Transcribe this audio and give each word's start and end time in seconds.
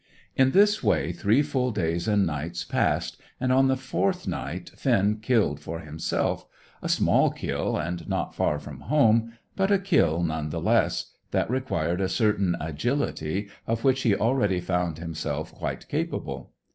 In 0.35 0.49
this 0.49 0.81
way 0.81 1.11
three 1.11 1.43
full 1.43 1.69
days 1.69 2.07
and 2.07 2.25
nights 2.25 2.63
passed, 2.63 3.21
and 3.39 3.53
on 3.53 3.67
the 3.67 3.77
fourth 3.77 4.27
night 4.27 4.71
Finn 4.75 5.17
killed 5.21 5.59
for 5.59 5.81
himself 5.81 6.47
a 6.81 6.89
small 6.89 7.29
kill, 7.29 7.77
and 7.77 8.09
not 8.09 8.33
far 8.33 8.57
from 8.57 8.79
home, 8.79 9.33
but 9.55 9.69
a 9.69 9.77
kill, 9.77 10.23
none 10.23 10.49
the 10.49 10.59
less, 10.59 11.11
that 11.29 11.51
required 11.51 12.01
a 12.01 12.09
certain 12.09 12.57
agility, 12.59 13.49
of 13.67 13.83
which 13.83 14.01
he 14.01 14.15
already 14.15 14.59
found 14.59 14.97
himself 14.97 15.53
quite 15.53 15.87
capable. 15.87 16.51